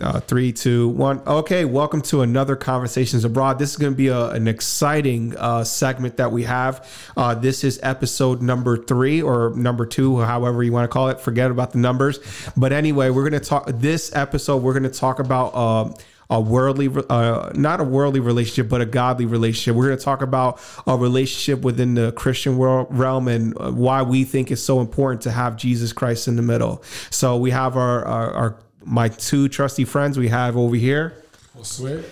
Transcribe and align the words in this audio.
Uh, 0.00 0.20
three, 0.20 0.52
two, 0.52 0.88
one. 0.90 1.20
Okay, 1.26 1.64
welcome 1.64 2.00
to 2.02 2.22
another 2.22 2.54
Conversations 2.54 3.24
Abroad. 3.24 3.58
This 3.58 3.70
is 3.70 3.76
going 3.76 3.92
to 3.92 3.96
be 3.96 4.08
a, 4.08 4.28
an 4.30 4.46
exciting 4.46 5.36
uh, 5.36 5.64
segment 5.64 6.18
that 6.18 6.30
we 6.30 6.44
have. 6.44 6.88
Uh, 7.16 7.34
this 7.34 7.64
is 7.64 7.80
episode 7.82 8.40
number 8.40 8.76
three 8.76 9.20
or 9.20 9.50
number 9.56 9.86
two, 9.86 10.20
however 10.20 10.62
you 10.62 10.72
want 10.72 10.84
to 10.84 10.92
call 10.92 11.08
it. 11.08 11.20
Forget 11.20 11.50
about 11.50 11.72
the 11.72 11.78
numbers. 11.78 12.20
But 12.56 12.72
anyway, 12.72 13.10
we're 13.10 13.28
going 13.28 13.40
to 13.40 13.48
talk. 13.48 13.66
This 13.74 14.14
episode, 14.14 14.62
we're 14.62 14.78
going 14.78 14.90
to 14.90 14.98
talk 14.98 15.18
about. 15.18 15.48
Uh, 15.54 15.94
a 16.30 16.38
worldly, 16.38 16.90
uh, 17.08 17.50
not 17.54 17.80
a 17.80 17.84
worldly 17.84 18.20
relationship, 18.20 18.68
but 18.68 18.82
a 18.82 18.84
godly 18.84 19.24
relationship. 19.24 19.74
We're 19.74 19.86
going 19.86 19.98
to 19.98 20.04
talk 20.04 20.20
about 20.20 20.60
a 20.86 20.94
relationship 20.94 21.62
within 21.62 21.94
the 21.94 22.12
Christian 22.12 22.58
world 22.58 22.88
realm 22.90 23.28
and 23.28 23.56
uh, 23.58 23.70
why 23.70 24.02
we 24.02 24.24
think 24.24 24.50
it's 24.50 24.62
so 24.62 24.80
important 24.80 25.22
to 25.22 25.30
have 25.30 25.56
Jesus 25.56 25.94
Christ 25.94 26.28
in 26.28 26.36
the 26.36 26.42
middle. 26.42 26.82
So 27.08 27.38
we 27.38 27.50
have 27.52 27.78
our, 27.78 28.04
our, 28.04 28.30
our 28.32 28.58
my 28.84 29.08
two 29.08 29.48
trusty 29.48 29.84
friends 29.84 30.18
we 30.18 30.28
have 30.28 30.56
over 30.56 30.76
here. 30.76 31.22
Josue. 31.56 32.04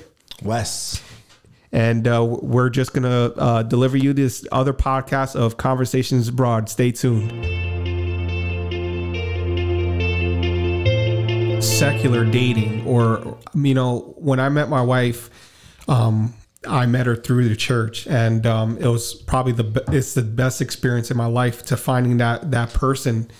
Wes. 0.43 1.03
And 1.73 2.07
uh, 2.07 2.25
we're 2.25 2.71
just 2.71 2.93
going 2.93 3.03
to 3.03 3.39
uh, 3.41 3.63
deliver 3.63 3.97
you 3.97 4.13
this 4.13 4.47
other 4.53 4.73
podcast 4.73 5.37
of 5.37 5.57
Conversations 5.57 6.29
Abroad. 6.29 6.69
Stay 6.69 6.93
tuned. 6.93 7.67
secular 11.63 12.25
dating 12.25 12.87
or 12.87 13.37
you 13.55 13.75
know 13.75 14.15
when 14.17 14.41
i 14.41 14.49
met 14.49 14.69
my 14.71 14.81
wife 14.81 15.29
um, 15.89 16.33
i 16.67 16.87
met 16.87 17.07
her 17.07 17.17
through 17.17 17.49
the 17.49 17.57
church 17.57 18.07
and 18.07 18.47
um, 18.47 18.77
it 18.79 18.87
was 18.87 19.15
probably 19.15 19.53
the 19.53 19.85
it's 19.89 20.15
the 20.15 20.23
best 20.23 20.61
experience 20.61 21.11
in 21.11 21.17
my 21.17 21.27
life 21.27 21.65
to 21.65 21.77
finding 21.77 22.19
that 22.19 22.51
that 22.51 22.73
person 22.73 23.31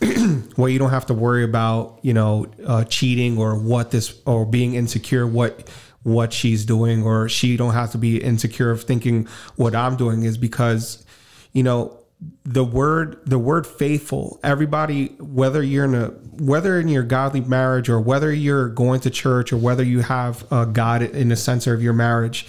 where 0.56 0.70
you 0.70 0.78
don't 0.78 0.90
have 0.90 1.06
to 1.06 1.14
worry 1.14 1.44
about 1.44 1.98
you 2.02 2.14
know 2.14 2.46
uh, 2.66 2.84
cheating 2.84 3.38
or 3.38 3.58
what 3.58 3.90
this 3.90 4.20
or 4.26 4.46
being 4.46 4.74
insecure 4.74 5.26
what 5.26 5.68
what 6.02 6.32
she's 6.32 6.64
doing 6.64 7.02
or 7.02 7.28
she 7.28 7.56
don't 7.56 7.74
have 7.74 7.92
to 7.92 7.98
be 7.98 8.22
insecure 8.22 8.70
of 8.70 8.82
thinking 8.82 9.26
what 9.56 9.74
i'm 9.74 9.96
doing 9.96 10.22
is 10.22 10.38
because 10.38 11.04
you 11.52 11.62
know 11.62 11.99
the 12.44 12.64
word 12.64 13.18
the 13.24 13.38
word 13.38 13.66
faithful 13.66 14.38
everybody 14.44 15.06
whether 15.20 15.62
you're 15.62 15.86
in 15.86 15.94
a 15.94 16.08
whether 16.42 16.78
in 16.78 16.86
your 16.86 17.02
godly 17.02 17.40
marriage 17.40 17.88
or 17.88 17.98
whether 17.98 18.30
you're 18.30 18.68
going 18.68 19.00
to 19.00 19.08
church 19.08 19.54
or 19.54 19.56
whether 19.56 19.82
you 19.82 20.00
have 20.00 20.46
god 20.74 21.00
in 21.00 21.28
the 21.28 21.36
center 21.36 21.72
of 21.72 21.82
your 21.82 21.94
marriage 21.94 22.46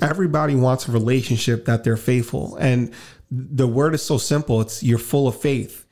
everybody 0.00 0.54
wants 0.54 0.88
a 0.88 0.92
relationship 0.92 1.64
that 1.66 1.84
they're 1.84 1.96
faithful. 1.96 2.56
And 2.56 2.92
the 3.30 3.66
word 3.66 3.94
is 3.94 4.02
so 4.02 4.18
simple. 4.18 4.60
It's 4.60 4.82
you're 4.82 4.98
full 4.98 5.28
of 5.28 5.40
faith. 5.40 5.86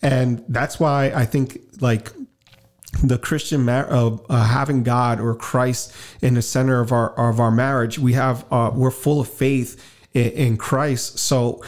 And 0.00 0.44
that's 0.48 0.78
why 0.78 1.06
i 1.06 1.24
think 1.24 1.60
like 1.80 2.12
the 3.02 3.18
Christian 3.18 3.64
mar- 3.66 3.90
uh, 3.92 4.16
uh, 4.30 4.44
having 4.44 4.82
God 4.82 5.20
or 5.20 5.34
Christ 5.34 5.92
in 6.22 6.34
the 6.34 6.42
center 6.42 6.80
of 6.80 6.90
our 6.90 7.10
of 7.30 7.38
our 7.38 7.50
marriage, 7.50 7.98
we 7.98 8.14
have 8.14 8.46
uh, 8.50 8.70
we're 8.74 8.90
full 8.90 9.20
of 9.20 9.28
faith 9.28 9.78
in, 10.14 10.30
in 10.30 10.56
Christ. 10.56 11.18
So 11.18 11.62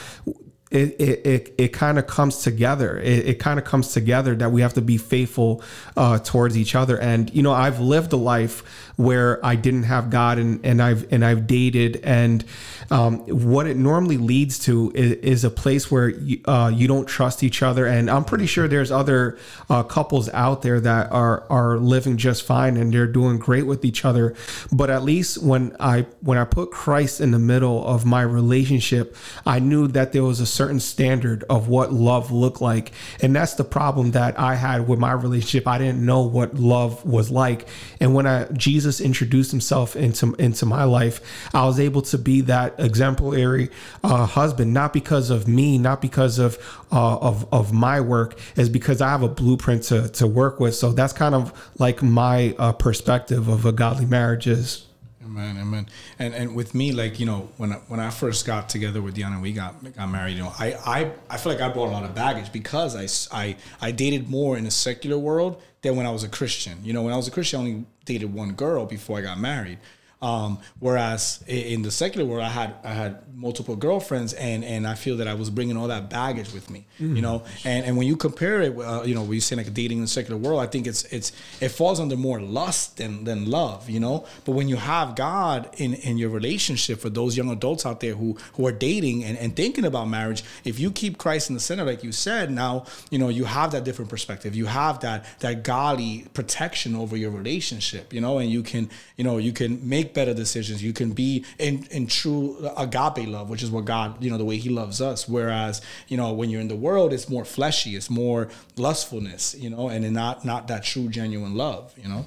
it 0.71 1.01
it 1.01 1.27
it, 1.27 1.55
it 1.59 1.69
kind 1.69 1.99
of 1.99 2.07
comes 2.07 2.43
together. 2.43 2.99
It, 2.99 3.29
it 3.29 3.35
kind 3.39 3.59
of 3.59 3.65
comes 3.65 3.93
together 3.93 4.35
that 4.37 4.53
we 4.53 4.61
have 4.61 4.75
to 4.75 4.83
be 4.83 4.99
faithful 4.99 5.63
uh, 5.97 6.19
towards 6.21 6.57
each 6.57 6.75
other. 6.75 6.99
And 6.99 7.33
you 7.35 7.43
know, 7.43 7.53
I've 7.53 7.81
lived 7.81 8.13
a 8.13 8.17
life 8.17 8.63
where 8.97 9.45
I 9.45 9.57
didn't 9.57 9.85
have 9.85 10.11
God, 10.11 10.39
and 10.39 10.65
and 10.65 10.81
I've 10.81 11.13
and 11.13 11.25
I've 11.25 11.47
dated, 11.47 12.01
and 12.05 12.45
um, 12.91 13.19
what 13.21 13.67
it 13.67 13.77
normally 13.77 14.17
leads 14.17 14.59
to 14.61 14.93
is, 14.95 15.13
is 15.13 15.45
a 15.45 15.51
place 15.51 15.91
where 15.91 16.09
you, 16.09 16.41
uh, 16.45 16.71
you 16.75 16.89
don't 16.89 17.07
trust 17.07 17.43
each 17.43 17.63
other. 17.63 17.87
And 17.87 18.11
I'm 18.11 18.25
pretty 18.25 18.47
sure 18.47 18.67
there's 18.67 18.91
other 18.91 19.39
uh, 19.69 19.83
couples 19.85 20.29
out 20.31 20.63
there 20.63 20.81
that 20.81 21.11
are 21.13 21.45
are 21.51 21.79
living 21.79 22.17
just 22.17 22.43
fine 22.43 22.77
and 22.77 22.93
they're 22.93 23.07
doing 23.07 23.39
great 23.39 23.67
with 23.67 23.85
each 23.85 24.05
other. 24.05 24.35
But 24.73 24.91
at 24.91 25.03
least 25.03 25.43
when 25.43 25.75
I 25.81 26.07
when 26.21 26.37
I 26.37 26.45
put 26.45 26.71
Christ 26.71 27.21
in 27.21 27.31
the 27.31 27.39
middle 27.39 27.87
of 27.87 28.05
my 28.05 28.23
relationship, 28.23 29.17
I 29.47 29.59
knew 29.59 29.87
that 29.89 30.13
there 30.13 30.25
was 30.25 30.41
a 30.41 30.47
certain 30.61 30.79
standard 30.79 31.43
of 31.49 31.69
what 31.69 31.91
love 31.91 32.31
looked 32.31 32.61
like. 32.61 32.93
And 33.23 33.35
that's 33.35 33.55
the 33.55 33.65
problem 33.65 34.11
that 34.11 34.39
I 34.39 34.57
had 34.57 34.87
with 34.87 34.99
my 34.99 35.13
relationship. 35.13 35.67
I 35.67 35.79
didn't 35.79 36.05
know 36.05 36.21
what 36.21 36.57
love 36.57 37.03
was 37.07 37.31
like. 37.31 37.67
And 37.99 38.15
when 38.15 38.27
I 38.27 38.45
Jesus 38.53 39.01
introduced 39.01 39.53
himself 39.53 39.97
into 39.97 40.35
into 40.35 40.67
my 40.67 40.85
life, 40.85 41.17
I 41.55 41.65
was 41.65 41.81
able 41.81 42.03
to 42.13 42.19
be 42.19 42.43
that 42.43 42.75
exemplary 42.79 43.71
uh, 44.05 44.27
husband, 44.27 44.75
not 44.75 44.93
because 44.93 45.31
of 45.31 45.49
me, 45.49 45.79
not 45.79 46.03
because 46.03 46.39
of 46.39 46.59
uh, 46.93 47.17
of 47.17 47.47
of 47.51 47.73
my 47.73 48.03
work, 48.03 48.39
is 48.57 48.69
because 48.69 49.01
I 49.01 49.09
have 49.09 49.23
a 49.23 49.29
blueprint 49.29 49.85
to 49.85 50.09
to 50.11 50.27
work 50.27 50.61
with. 50.61 50.75
So 50.75 50.93
that's 50.93 51.15
kind 51.15 51.35
of 51.35 51.71
like 51.79 52.03
my 52.03 52.55
uh, 52.59 52.73
perspective 52.73 53.49
of 53.49 53.65
a 53.65 53.73
godly 53.73 54.05
marriage 54.05 54.47
is. 54.47 54.90
Amen, 55.31 55.59
amen. 55.59 55.87
And 56.19 56.35
and 56.35 56.55
with 56.57 56.75
me, 56.75 56.91
like 56.91 57.21
you 57.21 57.27
know, 57.27 57.49
when 57.57 57.73
I, 57.73 57.77
when 57.87 58.01
I 58.01 58.11
first 58.11 58.47
got 58.47 58.69
together 58.69 59.01
with 59.01 59.15
Diana, 59.15 59.39
we 59.41 59.53
got 59.53 59.75
got 59.95 60.11
married. 60.11 60.33
You 60.37 60.43
know, 60.43 60.53
I 60.59 60.75
I, 60.85 61.13
I 61.29 61.37
feel 61.37 61.53
like 61.53 61.61
I 61.63 61.69
brought 61.69 61.89
a 61.89 61.93
lot 61.93 62.05
of 62.05 62.15
baggage 62.15 62.53
because 62.53 62.97
I, 62.97 63.39
I 63.45 63.57
I 63.81 63.93
dated 63.93 64.29
more 64.29 64.59
in 64.59 64.65
the 64.65 64.73
secular 64.73 65.19
world 65.19 65.63
than 65.83 65.95
when 65.95 66.05
I 66.05 66.11
was 66.11 66.25
a 66.25 66.29
Christian. 66.29 66.79
You 66.83 66.93
know, 66.93 67.03
when 67.03 67.13
I 67.13 67.17
was 67.17 67.29
a 67.29 67.31
Christian, 67.31 67.61
I 67.61 67.63
only 67.63 67.85
dated 68.05 68.35
one 68.35 68.53
girl 68.55 68.87
before 68.87 69.19
I 69.19 69.23
got 69.23 69.39
married. 69.39 69.79
Um, 70.23 70.59
whereas 70.81 71.43
in 71.47 71.83
the 71.83 71.91
secular 71.91 72.27
world, 72.27 72.45
I 72.45 72.51
had 72.51 72.75
I 72.85 72.93
had 72.93 73.23
multiple 73.35 73.75
girlfriends, 73.75 74.35
and 74.35 74.65
and 74.65 74.87
I 74.87 74.95
feel 74.95 75.17
that 75.17 75.29
I 75.29 75.35
was 75.35 75.49
bringing 75.49 75.77
all 75.79 75.89
that 75.89 76.11
baggage 76.11 76.53
with 76.53 76.69
me, 76.69 76.87
mm. 77.01 77.17
you 77.17 77.23
know. 77.23 77.43
And 77.65 77.87
and 77.87 77.97
when 77.97 78.07
you 78.07 78.17
compare 78.17 78.61
it, 78.61 78.79
uh, 78.79 79.03
you 79.05 79.15
know, 79.15 79.23
when 79.23 79.33
you 79.33 79.41
say 79.41 79.57
like 79.57 79.73
dating 79.73 79.99
in 79.99 80.03
the 80.03 80.09
secular 80.09 80.39
world, 80.39 80.61
I 80.61 80.67
think 80.67 80.87
it's 80.87 81.05
it's 81.05 81.33
it 81.61 81.71
falls 81.71 82.01
under 82.01 82.17
more 82.17 82.41
lust 82.41 82.99
than 82.99 83.25
than 83.25 83.51
love, 83.51 83.89
you 83.89 83.99
know. 83.99 84.27
But 84.45 84.53
when 84.53 84.69
you 84.69 84.77
have 84.77 85.17
God 85.17 85.71
in 85.79 85.95
in 85.95 86.19
your 86.19 86.29
relationship, 86.29 87.01
for 87.01 87.09
those 87.09 87.37
young 87.37 87.51
adults 87.51 87.87
out 87.87 88.01
there 88.01 88.15
who 88.15 88.37
who 88.55 88.67
are 88.67 88.73
dating 88.73 89.25
and, 89.25 89.39
and 89.39 89.57
thinking 89.57 89.87
about 89.87 90.07
marriage, 90.09 90.45
if 90.65 90.79
you 90.79 90.91
keep 90.91 91.17
Christ 91.17 91.49
in 91.49 91.55
the 91.55 91.61
center, 91.61 91.85
like 91.85 92.05
you 92.05 92.13
said, 92.13 92.51
now 92.51 92.85
you 93.11 93.19
know 93.19 93.31
you 93.31 93.45
have 93.45 93.73
that 93.73 93.85
different 93.85 94.11
perspective. 94.11 94.55
You 94.55 94.67
have 94.67 95.01
that 95.01 95.25
that 95.41 95.65
godly 95.65 96.27
protection 96.35 96.95
over 96.95 97.17
your 97.17 97.31
relationship, 97.31 98.13
you 98.13 98.21
know, 98.21 98.37
and 98.37 98.51
you 98.51 98.63
can 98.63 98.91
you 99.17 99.25
know 99.25 99.39
you 99.39 99.55
can 99.55 99.89
make 99.89 100.10
better 100.15 100.35
decisions. 100.35 100.83
You 100.83 100.93
can 100.93 101.13
be 101.13 101.45
in 101.59 101.87
in 101.91 102.07
true 102.07 102.57
agape 102.77 103.29
love, 103.29 103.51
which 103.51 103.63
is 103.63 103.71
what 103.71 103.85
God, 103.85 104.23
you 104.23 104.31
know, 104.31 104.39
the 104.39 104.45
way 104.45 104.57
He 104.57 104.69
loves 104.69 105.01
us. 105.01 105.29
Whereas, 105.29 105.81
you 106.09 106.17
know, 106.17 106.33
when 106.33 106.51
you're 106.51 106.61
in 106.61 106.69
the 106.69 106.77
world, 106.77 107.13
it's 107.13 107.29
more 107.29 107.45
fleshy, 107.45 107.97
it's 107.97 108.11
more 108.11 108.49
lustfulness, 108.77 109.55
you 109.59 109.71
know, 109.71 109.89
and 109.89 110.11
not 110.13 110.45
not 110.45 110.69
that 110.69 110.85
true, 110.85 111.09
genuine 111.09 111.55
love, 111.55 111.95
you 111.97 112.09
know. 112.09 112.27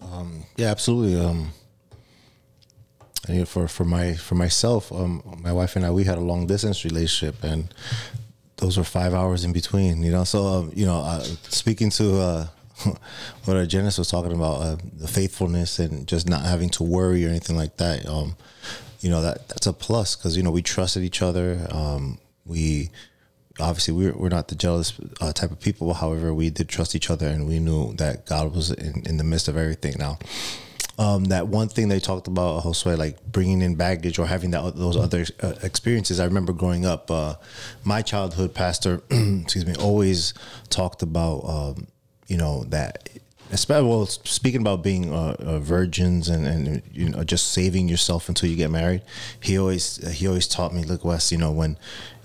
Um, 0.00 0.44
yeah, 0.56 0.68
absolutely. 0.68 1.20
Um, 1.20 1.52
and 3.26 3.48
for 3.48 3.68
for 3.68 3.84
my 3.84 4.14
for 4.14 4.34
myself, 4.34 4.92
um, 4.92 5.22
my 5.42 5.52
wife 5.52 5.76
and 5.76 5.84
I, 5.84 5.90
we 5.90 6.04
had 6.04 6.18
a 6.18 6.22
long 6.22 6.46
distance 6.46 6.84
relationship, 6.84 7.42
and 7.42 7.72
those 8.56 8.78
were 8.78 8.84
five 8.84 9.14
hours 9.14 9.44
in 9.44 9.52
between. 9.52 10.02
You 10.02 10.12
know, 10.12 10.24
so 10.24 10.46
um, 10.46 10.72
you 10.74 10.86
know, 10.86 11.00
uh, 11.00 11.22
speaking 11.48 11.90
to 11.90 12.20
uh, 12.20 12.46
what 13.44 13.56
uh, 13.56 13.66
Janice 13.66 13.98
was 13.98 14.10
talking 14.10 14.32
about, 14.32 14.60
uh, 14.60 14.76
the 14.96 15.08
faithfulness 15.08 15.78
and 15.78 16.06
just 16.06 16.28
not 16.28 16.42
having 16.42 16.68
to 16.70 16.82
worry 16.82 17.24
or 17.24 17.28
anything 17.28 17.56
like 17.56 17.76
that. 17.78 18.06
Um, 18.06 18.36
you 19.00 19.10
know 19.10 19.22
that 19.22 19.48
that's 19.48 19.66
a 19.66 19.72
plus 19.72 20.16
because 20.16 20.36
you 20.36 20.42
know 20.42 20.50
we 20.50 20.62
trusted 20.62 21.02
each 21.02 21.22
other. 21.22 21.66
Um, 21.70 22.18
we 22.44 22.90
obviously 23.60 23.94
we're, 23.94 24.12
we're 24.12 24.28
not 24.28 24.48
the 24.48 24.54
jealous 24.54 24.92
uh, 25.20 25.32
type 25.32 25.50
of 25.50 25.60
people. 25.60 25.94
However, 25.94 26.32
we 26.34 26.50
did 26.50 26.68
trust 26.68 26.94
each 26.94 27.10
other 27.10 27.26
and 27.26 27.46
we 27.46 27.58
knew 27.58 27.94
that 27.94 28.26
God 28.26 28.54
was 28.54 28.70
in, 28.70 29.02
in 29.06 29.16
the 29.16 29.24
midst 29.24 29.48
of 29.48 29.56
everything. 29.56 29.96
Now, 29.98 30.18
um, 30.98 31.26
that 31.26 31.46
one 31.46 31.68
thing 31.68 31.88
they 31.88 32.00
talked 32.00 32.26
about, 32.26 32.64
Josue, 32.64 32.98
like 32.98 33.24
bringing 33.24 33.62
in 33.62 33.76
baggage 33.76 34.18
or 34.18 34.26
having 34.26 34.50
that 34.50 34.74
those 34.74 34.96
other 34.96 35.24
uh, 35.42 35.54
experiences. 35.62 36.18
I 36.18 36.24
remember 36.24 36.52
growing 36.52 36.84
up, 36.84 37.10
uh, 37.10 37.36
my 37.84 38.02
childhood 38.02 38.52
pastor, 38.52 39.02
excuse 39.10 39.64
me, 39.64 39.74
always 39.76 40.34
talked 40.70 41.02
about 41.02 41.44
um, 41.44 41.86
you 42.28 42.36
know 42.36 42.64
that 42.64 43.08
well 43.70 44.06
speaking 44.06 44.60
about 44.60 44.82
being 44.82 45.12
uh, 45.12 45.34
uh, 45.38 45.58
virgins 45.58 46.28
and, 46.28 46.46
and 46.46 46.82
you 46.92 47.08
know 47.08 47.24
just 47.24 47.50
saving 47.50 47.88
yourself 47.88 48.28
until 48.28 48.48
you 48.48 48.56
get 48.56 48.70
married 48.70 49.02
he 49.40 49.58
always 49.58 49.96
he 50.12 50.28
always 50.28 50.46
taught 50.46 50.72
me 50.72 50.84
look 50.84 51.04
wes 51.04 51.32
you 51.32 51.38
know 51.38 51.50
when 51.50 51.76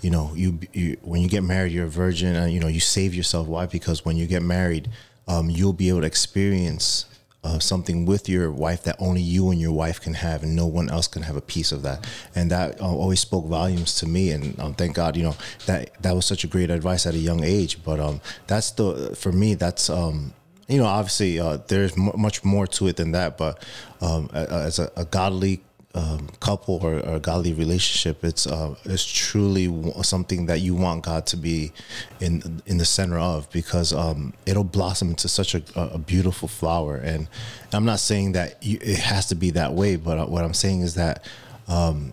you 0.02 0.10
know 0.10 0.32
you, 0.34 0.58
you 0.72 0.96
when 1.00 1.22
you 1.22 1.28
get 1.28 1.42
married 1.42 1.72
you're 1.72 1.86
a 1.86 1.88
virgin 1.88 2.36
and 2.36 2.52
you 2.52 2.60
know 2.60 2.68
you 2.68 2.80
save 2.80 3.14
yourself. 3.14 3.46
Why? 3.46 3.64
Because 3.66 4.04
when 4.04 4.16
you 4.16 4.26
get 4.26 4.42
married 4.42 4.90
um, 5.26 5.48
you'll 5.48 5.72
be 5.72 5.88
able 5.88 6.02
to 6.02 6.06
experience 6.06 7.06
uh, 7.44 7.58
something 7.58 8.06
with 8.06 8.28
your 8.28 8.50
wife 8.50 8.82
that 8.84 8.96
only 8.98 9.20
you 9.20 9.50
and 9.50 9.60
your 9.60 9.72
wife 9.72 10.00
can 10.00 10.14
have, 10.14 10.42
and 10.42 10.56
no 10.56 10.66
one 10.66 10.90
else 10.90 11.06
can 11.06 11.22
have 11.22 11.36
a 11.36 11.40
piece 11.40 11.72
of 11.72 11.82
that. 11.82 12.06
And 12.34 12.50
that 12.50 12.80
uh, 12.80 12.84
always 12.84 13.20
spoke 13.20 13.46
volumes 13.46 13.94
to 13.96 14.06
me. 14.06 14.30
And 14.30 14.58
um, 14.58 14.74
thank 14.74 14.94
God, 14.94 15.16
you 15.16 15.24
know, 15.24 15.36
that 15.66 16.02
that 16.02 16.14
was 16.14 16.26
such 16.26 16.44
a 16.44 16.46
great 16.46 16.70
advice 16.70 17.06
at 17.06 17.14
a 17.14 17.18
young 17.18 17.44
age. 17.44 17.84
But 17.84 18.00
um, 18.00 18.20
that's 18.46 18.70
the 18.72 19.14
for 19.14 19.30
me, 19.30 19.54
that's 19.54 19.90
um, 19.90 20.32
you 20.68 20.78
know, 20.78 20.86
obviously 20.86 21.38
uh, 21.38 21.58
there's 21.68 21.92
m- 21.92 22.12
much 22.16 22.44
more 22.44 22.66
to 22.66 22.86
it 22.88 22.96
than 22.96 23.12
that. 23.12 23.36
But 23.36 23.62
um, 24.00 24.30
as 24.32 24.78
a, 24.78 24.90
a 24.96 25.04
godly 25.04 25.60
um, 25.94 26.28
couple 26.40 26.80
or, 26.82 26.98
or 27.06 27.20
godly 27.20 27.52
relationship, 27.52 28.24
it's 28.24 28.46
uh, 28.46 28.74
it's 28.84 29.04
truly 29.04 29.66
something 30.02 30.46
that 30.46 30.60
you 30.60 30.74
want 30.74 31.04
God 31.04 31.26
to 31.26 31.36
be 31.36 31.72
in 32.20 32.62
in 32.66 32.78
the 32.78 32.84
center 32.84 33.18
of 33.18 33.48
because 33.50 33.92
um, 33.92 34.34
it'll 34.44 34.64
blossom 34.64 35.10
into 35.10 35.28
such 35.28 35.54
a, 35.54 35.62
a 35.76 35.98
beautiful 35.98 36.48
flower. 36.48 36.96
And 36.96 37.28
I'm 37.72 37.84
not 37.84 38.00
saying 38.00 38.32
that 38.32 38.62
you, 38.62 38.78
it 38.80 38.98
has 38.98 39.26
to 39.26 39.34
be 39.34 39.50
that 39.52 39.72
way, 39.72 39.96
but 39.96 40.18
uh, 40.18 40.26
what 40.26 40.44
I'm 40.44 40.54
saying 40.54 40.80
is 40.80 40.94
that 40.94 41.24
um, 41.68 42.12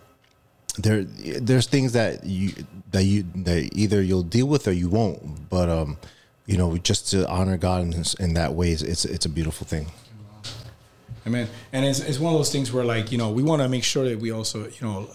there 0.77 1.03
there's 1.03 1.65
things 1.65 1.93
that 1.93 2.23
you 2.23 2.53
that 2.91 3.03
you 3.03 3.25
that 3.35 3.69
either 3.73 4.01
you'll 4.01 4.23
deal 4.23 4.47
with 4.47 4.67
or 4.67 4.73
you 4.73 4.89
won't. 4.89 5.49
But 5.49 5.69
um, 5.69 5.97
you 6.45 6.57
know, 6.57 6.77
just 6.77 7.09
to 7.11 7.27
honor 7.27 7.57
God 7.57 7.81
in, 7.81 8.03
in 8.19 8.33
that 8.35 8.53
way, 8.53 8.71
it's 8.71 9.05
it's 9.05 9.25
a 9.25 9.29
beautiful 9.29 9.65
thing. 9.65 9.87
Amen. 11.25 11.47
And 11.71 11.85
it's, 11.85 11.99
it's 11.99 12.19
one 12.19 12.33
of 12.33 12.39
those 12.39 12.51
things 12.51 12.71
where 12.71 12.83
like, 12.83 13.11
you 13.11 13.17
know, 13.17 13.31
we 13.31 13.43
want 13.43 13.61
to 13.61 13.69
make 13.69 13.83
sure 13.83 14.09
that 14.09 14.19
we 14.19 14.31
also, 14.31 14.65
you 14.65 14.81
know, 14.81 15.09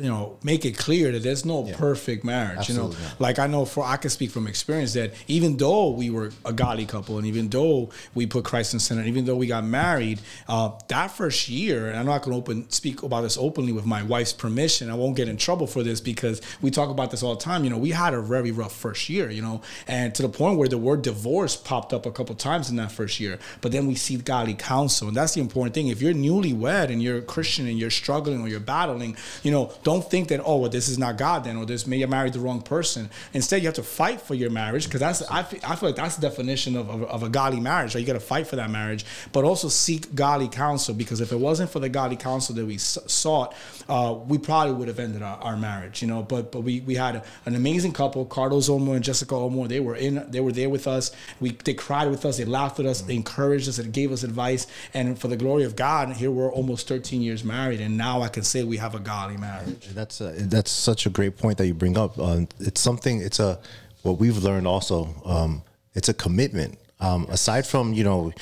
you 0.00 0.08
know 0.08 0.38
make 0.42 0.64
it 0.64 0.76
clear 0.76 1.12
that 1.12 1.22
there's 1.22 1.44
no 1.44 1.66
yeah. 1.66 1.76
perfect 1.76 2.24
marriage 2.24 2.58
Absolutely. 2.58 2.96
you 2.96 3.02
know 3.02 3.08
like 3.18 3.38
i 3.38 3.46
know 3.46 3.66
for 3.66 3.84
i 3.84 3.96
can 3.96 4.08
speak 4.08 4.30
from 4.30 4.46
experience 4.46 4.94
that 4.94 5.12
even 5.28 5.58
though 5.58 5.90
we 5.90 6.08
were 6.08 6.30
a 6.46 6.52
godly 6.52 6.86
couple 6.86 7.18
and 7.18 7.26
even 7.26 7.50
though 7.50 7.90
we 8.14 8.24
put 8.24 8.42
christ 8.42 8.72
in 8.72 8.80
center 8.80 9.02
even 9.02 9.26
though 9.26 9.36
we 9.36 9.46
got 9.46 9.64
married 9.64 10.18
uh, 10.48 10.70
that 10.88 11.08
first 11.08 11.48
year 11.48 11.88
and 11.88 11.98
i'm 11.98 12.06
not 12.06 12.22
going 12.22 12.32
to 12.32 12.38
open 12.38 12.70
speak 12.70 13.02
about 13.02 13.20
this 13.20 13.36
openly 13.36 13.70
with 13.70 13.84
my 13.84 14.02
wife's 14.02 14.32
permission 14.32 14.90
i 14.90 14.94
won't 14.94 15.14
get 15.14 15.28
in 15.28 15.36
trouble 15.36 15.66
for 15.66 15.82
this 15.82 16.00
because 16.00 16.40
we 16.62 16.70
talk 16.70 16.88
about 16.88 17.10
this 17.10 17.22
all 17.22 17.34
the 17.34 17.42
time 17.42 17.62
you 17.62 17.68
know 17.68 17.78
we 17.78 17.90
had 17.90 18.14
a 18.14 18.20
very 18.22 18.50
rough 18.50 18.74
first 18.74 19.10
year 19.10 19.30
you 19.30 19.42
know 19.42 19.60
and 19.88 20.14
to 20.14 20.22
the 20.22 20.28
point 20.28 20.56
where 20.56 20.68
the 20.68 20.78
word 20.78 21.02
divorce 21.02 21.54
popped 21.54 21.92
up 21.92 22.06
a 22.06 22.10
couple 22.10 22.34
times 22.34 22.70
in 22.70 22.76
that 22.76 22.90
first 22.90 23.20
year 23.20 23.38
but 23.60 23.72
then 23.72 23.86
we 23.86 23.94
see 23.94 24.16
godly 24.16 24.54
counsel 24.54 25.08
and 25.08 25.16
that's 25.16 25.34
the 25.34 25.40
important 25.40 25.74
thing 25.74 25.88
if 25.88 26.00
you're 26.00 26.14
newlywed 26.14 26.90
and 26.90 27.02
you're 27.02 27.18
a 27.18 27.22
christian 27.22 27.66
and 27.66 27.78
you're 27.78 27.90
struggling 27.90 28.40
or 28.40 28.48
you're 28.48 28.58
battling 28.58 29.14
you 29.42 29.50
know 29.50 29.70
don't 29.82 30.08
think 30.08 30.28
that 30.28 30.40
oh 30.44 30.58
well 30.58 30.70
this 30.70 30.88
is 30.88 30.98
not 30.98 31.16
God 31.16 31.44
then 31.44 31.56
or 31.56 31.66
this 31.66 31.86
maybe 31.86 32.04
I 32.04 32.06
married 32.06 32.32
the 32.32 32.40
wrong 32.40 32.62
person. 32.62 33.10
Instead, 33.32 33.62
you 33.62 33.68
have 33.68 33.74
to 33.74 33.82
fight 33.82 34.20
for 34.20 34.34
your 34.34 34.50
marriage 34.50 34.84
because 34.84 35.00
that's 35.00 35.22
I 35.30 35.42
feel, 35.42 35.60
I 35.64 35.76
feel 35.76 35.88
like 35.88 35.96
that's 35.96 36.16
the 36.16 36.22
definition 36.22 36.76
of, 36.76 36.88
of, 36.88 37.02
of 37.04 37.22
a 37.22 37.28
godly 37.28 37.60
marriage. 37.60 37.94
Right? 37.94 38.00
You 38.00 38.06
got 38.06 38.14
to 38.14 38.20
fight 38.20 38.46
for 38.46 38.56
that 38.56 38.70
marriage, 38.70 39.04
but 39.32 39.44
also 39.44 39.68
seek 39.68 40.14
godly 40.14 40.48
counsel 40.48 40.94
because 40.94 41.20
if 41.20 41.32
it 41.32 41.38
wasn't 41.38 41.70
for 41.70 41.80
the 41.80 41.88
godly 41.88 42.16
counsel 42.16 42.54
that 42.54 42.66
we 42.66 42.78
sought, 42.78 43.54
uh, 43.88 44.16
we 44.26 44.38
probably 44.38 44.74
would 44.74 44.88
have 44.88 44.98
ended 44.98 45.22
our, 45.22 45.38
our, 45.38 45.56
marriage. 45.56 46.02
You 46.02 46.08
know, 46.08 46.22
but 46.22 46.52
but 46.52 46.62
we 46.62 46.80
we 46.80 46.94
had 46.94 47.16
a, 47.16 47.24
an 47.46 47.54
amazing 47.54 47.92
couple, 47.92 48.24
Carlos 48.24 48.68
Olmo 48.68 48.94
and 48.94 49.04
Jessica 49.04 49.34
Olmo. 49.34 49.68
They 49.68 49.80
were 49.80 49.96
in 49.96 50.24
they 50.30 50.40
were 50.40 50.52
there 50.52 50.70
with 50.70 50.86
us. 50.86 51.10
We 51.40 51.52
they 51.52 51.74
cried 51.74 52.08
with 52.08 52.24
us. 52.24 52.38
They 52.38 52.44
laughed 52.44 52.78
with 52.78 52.86
us. 52.86 53.02
They 53.02 53.14
encouraged 53.14 53.68
us. 53.68 53.76
They 53.76 53.88
gave 53.88 54.12
us 54.12 54.22
advice. 54.22 54.66
And 54.94 55.18
for 55.18 55.28
the 55.28 55.36
glory 55.36 55.64
of 55.64 55.76
God, 55.76 56.12
here 56.12 56.30
we're 56.30 56.52
almost 56.52 56.88
13 56.88 57.22
years 57.22 57.44
married, 57.44 57.80
and 57.80 57.96
now 57.96 58.22
I 58.22 58.28
can 58.28 58.42
say 58.42 58.64
we 58.64 58.76
have 58.78 58.94
a 58.94 59.00
godly 59.00 59.36
marriage. 59.36 59.71
That's 59.94 60.20
a, 60.20 60.30
that's 60.32 60.70
such 60.70 61.06
a 61.06 61.10
great 61.10 61.36
point 61.38 61.58
that 61.58 61.66
you 61.66 61.74
bring 61.74 61.98
up. 61.98 62.18
Uh, 62.18 62.42
it's 62.60 62.80
something. 62.80 63.20
It's 63.20 63.40
a 63.40 63.58
what 64.02 64.18
we've 64.18 64.38
learned 64.38 64.66
also. 64.66 65.14
Um, 65.24 65.62
it's 65.94 66.08
a 66.08 66.14
commitment. 66.14 66.78
Um, 67.00 67.26
aside 67.30 67.66
from 67.66 67.92
you 67.92 68.04
know, 68.04 68.32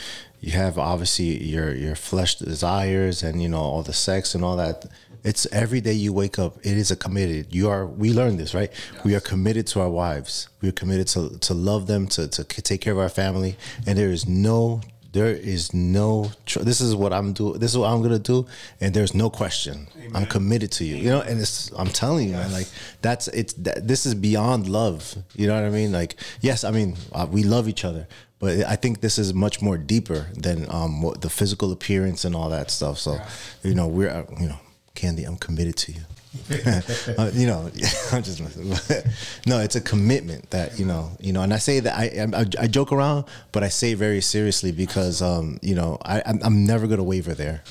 you 0.41 0.53
have 0.53 0.79
obviously 0.79 1.43
your 1.43 1.75
your 1.75 1.95
flesh 1.95 2.37
desires 2.37 3.23
and 3.23 3.43
you 3.43 3.49
know 3.49 3.61
all 3.61 3.83
the 3.83 3.93
sex 3.93 4.35
and 4.35 4.45
all 4.45 4.57
that. 4.57 4.87
It's 5.23 5.47
every 5.53 5.83
day 5.83 5.93
you 5.93 6.15
wake 6.15 6.39
up. 6.39 6.57
It 6.63 6.79
is 6.79 6.91
a 6.91 6.97
committed. 6.97 7.55
You 7.55 7.69
are. 7.69 7.87
We 7.87 8.13
learned 8.13 8.39
this 8.39 8.55
right. 8.55 8.71
Yes. 8.95 9.05
We 9.05 9.15
are 9.15 9.21
committed 9.21 9.67
to 9.69 9.81
our 9.81 9.91
wives. 9.91 10.49
We 10.63 10.69
are 10.71 10.73
committed 10.73 11.09
to 11.09 11.39
to 11.39 11.55
love 11.55 11.87
them, 11.87 12.07
to 12.09 12.29
to 12.29 12.45
take 12.45 12.81
care 12.81 12.93
of 12.93 12.99
our 12.99 13.11
family, 13.11 13.57
and 13.87 13.99
there 13.99 14.11
is 14.11 14.27
no 14.27 14.81
there 15.13 15.35
is 15.35 15.75
no 15.75 16.31
tr- 16.47 16.61
this 16.61 16.81
is 16.81 16.95
what 16.95 17.13
i'm 17.13 17.33
doing 17.33 17.59
this 17.59 17.73
is 17.73 17.79
what 17.79 17.91
i'm 17.91 18.03
gonna 18.03 18.19
do 18.19 18.47
and 18.81 18.95
there's 18.95 19.15
no 19.15 19.29
question 19.29 19.89
Amen. 19.97 20.11
i'm 20.15 20.27
committed 20.27 20.71
to 20.73 20.85
you 20.85 20.97
you 20.97 21.11
know 21.11 21.21
and 21.21 21.41
it's 21.41 21.71
i'm 21.73 21.89
telling 21.89 22.29
you 22.29 22.35
yes. 22.35 22.45
man 22.45 22.53
like 22.53 22.67
that's 23.03 23.29
it's 23.29 23.53
that, 23.55 23.87
this 23.87 24.07
is 24.07 24.15
beyond 24.15 24.69
love 24.69 25.17
you 25.35 25.47
know 25.47 25.55
what 25.55 25.65
i 25.65 25.71
mean 25.71 25.93
like 25.93 26.17
yes 26.41 26.65
i 26.65 26.71
mean 26.71 26.97
uh, 27.13 27.27
we 27.31 27.43
love 27.43 27.69
each 27.69 27.85
other 27.85 28.07
but 28.39 28.65
i 28.67 28.77
think 28.77 29.01
this 29.01 29.19
is 29.19 29.35
much 29.35 29.61
more 29.61 29.77
deeper 29.77 30.29
than 30.35 30.67
um 30.71 31.03
what, 31.03 31.21
the 31.21 31.31
physical 31.31 31.73
appearance 31.73 32.25
and 32.25 32.37
all 32.37 32.49
that 32.49 32.71
stuff 32.71 32.99
so 32.99 33.15
yeah. 33.15 33.29
you 33.63 33.75
know 33.75 33.89
we're 33.89 34.11
uh, 34.11 34.25
you 34.39 34.49
know 34.49 34.59
candy 34.95 35.25
i'm 35.25 35.37
committed 35.37 35.77
to 35.77 35.93
you 35.93 36.01
you 37.33 37.47
know, 37.47 37.71
I'm 38.13 38.23
just 38.23 38.41
no, 39.47 39.59
it's 39.59 39.77
a 39.77 39.81
commitment 39.81 40.51
that 40.51 40.79
you 40.79 40.87
know, 40.87 41.11
you 41.19 41.33
know, 41.33 41.43
and 41.43 41.53
I 41.53 41.59
say 41.59 41.81
that 41.81 41.97
I 41.97 42.27
I, 42.37 42.65
I 42.65 42.67
joke 42.67 42.93
around, 42.93 43.25
but 43.53 43.63
I 43.63 43.69
say 43.69 43.95
very 43.95 44.21
seriously 44.21 44.73
because 44.73 45.23
um, 45.23 45.59
you 45.63 45.75
know, 45.75 45.99
I 46.05 46.23
I'm, 46.25 46.41
I'm 46.43 46.65
never 46.65 46.87
gonna 46.87 47.05
waver 47.05 47.35
there. 47.35 47.63